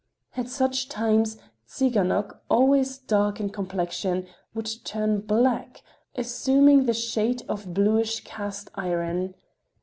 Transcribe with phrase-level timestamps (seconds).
[0.35, 5.83] At such times, Tsiganok, always dark in complexion, would turn black,
[6.15, 9.35] assuming the shade of bluish cast iron.